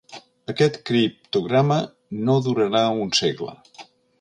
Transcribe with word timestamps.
Aquest 0.53 0.79
criptograma 0.89 1.77
no 2.25 2.41
durarà 2.49 2.85
un 3.07 3.17
segle. 3.23 3.55